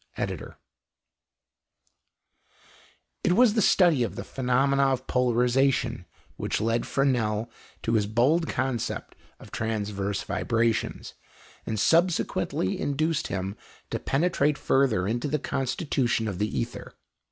[0.17, 0.55] ED.]
[3.23, 7.51] It was the study of the phenomena of polarization which led Fresnel
[7.83, 11.13] to his bold conception of transverse vibrations,
[11.67, 13.55] and subsequently induced him
[13.91, 16.95] to penetrate further into the constitution of the ether.